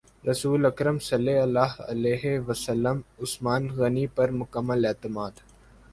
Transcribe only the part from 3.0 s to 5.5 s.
عثمان غنی پر مکمل اعتماد